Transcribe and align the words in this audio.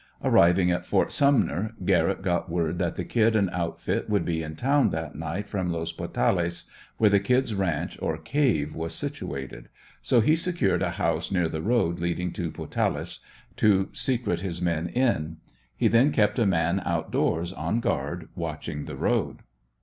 Arriving 0.23 0.69
in 0.69 0.79
Ft. 0.79 1.11
Sumner, 1.11 1.75
Garrett 1.85 2.23
got 2.23 2.49
word 2.49 2.79
that 2.79 2.95
the 2.95 3.05
Kid 3.05 3.35
and 3.35 3.51
outfit 3.51 4.09
would 4.09 4.25
be 4.25 4.41
in 4.41 4.55
town 4.55 4.89
that 4.89 5.13
night 5.13 5.47
from 5.47 5.71
Los 5.71 5.91
Potales, 5.93 6.65
where 6.97 7.11
the 7.11 7.19
'Kid's' 7.19 7.53
ranch 7.53 7.99
or 8.01 8.17
cave 8.17 8.73
was 8.75 8.95
situated, 8.95 9.69
so 10.01 10.19
he 10.19 10.35
secured 10.35 10.81
a 10.81 10.89
house 10.89 11.31
near 11.31 11.47
the 11.47 11.61
road 11.61 11.99
leading 11.99 12.31
to 12.33 12.49
'Potales,' 12.49 13.19
to 13.57 13.89
secret 13.93 14.39
his 14.39 14.59
men 14.59 14.87
in. 14.87 15.37
He 15.77 15.87
then 15.87 16.11
kept 16.11 16.39
a 16.39 16.47
man 16.47 16.81
out 16.83 17.11
doors, 17.11 17.53
on 17.53 17.79
guard, 17.79 18.27
watching 18.35 18.85
the 18.85 18.95
road. 18.95 19.43